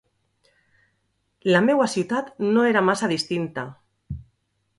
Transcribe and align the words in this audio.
La 1.55 1.61
meua 1.67 1.87
ciutat 1.97 2.33
no 2.57 2.65
era 2.71 2.83
massa 2.89 3.11
distinta. 3.13 3.67